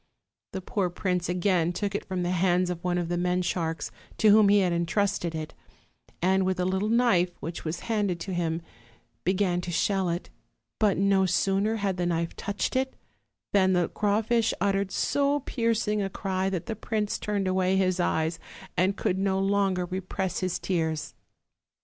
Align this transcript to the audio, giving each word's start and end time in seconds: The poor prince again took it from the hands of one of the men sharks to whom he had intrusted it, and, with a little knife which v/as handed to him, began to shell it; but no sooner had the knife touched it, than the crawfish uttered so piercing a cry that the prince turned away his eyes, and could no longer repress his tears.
The 0.53 0.61
poor 0.61 0.89
prince 0.89 1.29
again 1.29 1.71
took 1.73 1.93
it 1.93 2.05
from 2.05 2.23
the 2.23 2.31
hands 2.31 2.71
of 2.71 2.83
one 2.83 2.97
of 2.97 3.07
the 3.07 3.19
men 3.19 3.43
sharks 3.43 3.91
to 4.17 4.29
whom 4.31 4.49
he 4.49 4.61
had 4.61 4.73
intrusted 4.73 5.35
it, 5.35 5.53
and, 6.23 6.43
with 6.43 6.59
a 6.59 6.65
little 6.65 6.89
knife 6.89 7.35
which 7.39 7.61
v/as 7.61 7.81
handed 7.81 8.19
to 8.21 8.33
him, 8.33 8.63
began 9.23 9.61
to 9.61 9.69
shell 9.69 10.09
it; 10.09 10.31
but 10.79 10.97
no 10.97 11.27
sooner 11.27 11.75
had 11.75 11.97
the 11.97 12.07
knife 12.07 12.35
touched 12.35 12.75
it, 12.75 12.95
than 13.53 13.73
the 13.73 13.89
crawfish 13.89 14.55
uttered 14.59 14.89
so 14.91 15.41
piercing 15.41 16.01
a 16.01 16.09
cry 16.09 16.49
that 16.49 16.65
the 16.65 16.75
prince 16.75 17.19
turned 17.19 17.47
away 17.47 17.77
his 17.77 17.99
eyes, 17.99 18.39
and 18.75 18.97
could 18.97 19.19
no 19.19 19.37
longer 19.37 19.85
repress 19.85 20.39
his 20.39 20.57
tears. 20.57 21.13